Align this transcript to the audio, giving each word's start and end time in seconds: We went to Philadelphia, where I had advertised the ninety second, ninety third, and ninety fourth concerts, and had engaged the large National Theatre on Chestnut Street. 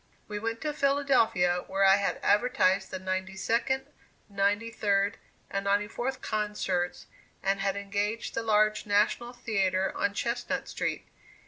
We 0.27 0.39
went 0.39 0.61
to 0.61 0.73
Philadelphia, 0.73 1.63
where 1.67 1.83
I 1.85 1.97
had 1.97 2.17
advertised 2.23 2.89
the 2.89 2.97
ninety 2.97 3.35
second, 3.37 3.85
ninety 4.29 4.71
third, 4.71 5.19
and 5.47 5.63
ninety 5.65 5.87
fourth 5.87 6.21
concerts, 6.21 7.05
and 7.43 7.59
had 7.59 7.75
engaged 7.77 8.33
the 8.33 8.41
large 8.41 8.87
National 8.87 9.31
Theatre 9.31 9.95
on 9.95 10.15
Chestnut 10.15 10.67
Street. 10.67 11.07